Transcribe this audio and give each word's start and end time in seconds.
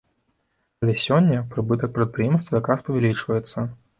Але 0.85 0.95
сёння, 1.07 1.43
прыбытак 1.51 1.93
прадпрыемства 1.99 2.61
якраз 2.61 2.81
павялічваецца. 2.87 3.57